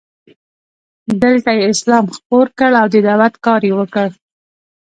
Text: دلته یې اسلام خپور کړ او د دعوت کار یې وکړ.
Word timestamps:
دلته 1.21 1.49
یې 1.57 1.63
اسلام 1.73 2.05
خپور 2.15 2.45
کړ 2.57 2.71
او 2.81 2.87
د 2.93 2.95
دعوت 3.05 3.33
کار 3.45 3.61
یې 3.69 3.73
وکړ. 3.79 4.07